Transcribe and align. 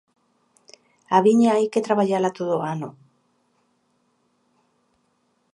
A 1.15 1.17
viña 1.25 1.49
hai 1.53 1.65
que 1.73 1.85
traballala 1.87 2.35
todo 2.37 2.53
o 2.57 2.65
ano. 2.73 2.89